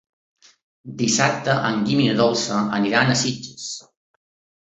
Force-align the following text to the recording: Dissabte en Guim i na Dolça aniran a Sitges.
Dissabte 1.01 1.57
en 1.67 1.77
Guim 1.89 2.01
i 2.05 2.07
na 2.07 2.15
Dolça 2.21 2.61
aniran 2.79 3.13
a 3.13 3.19
Sitges. 3.21 3.69